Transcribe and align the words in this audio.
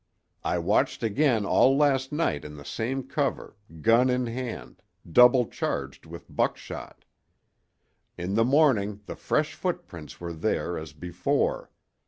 I 0.43 0.57
watched 0.57 1.03
again 1.03 1.45
all 1.45 1.77
last 1.77 2.11
night 2.11 2.43
in 2.43 2.57
the 2.57 2.65
same 2.65 3.03
cover, 3.03 3.55
gun 3.81 4.09
in 4.09 4.25
hand, 4.25 4.81
double 5.07 5.45
charged 5.45 6.07
with 6.07 6.25
buckshot. 6.35 7.05
In 8.17 8.33
the 8.33 8.43
morning 8.43 9.01
the 9.05 9.15
fresh 9.15 9.53
footprints 9.53 10.19
were 10.19 10.33
there, 10.33 10.75
as 10.75 10.93
before. 10.93 11.69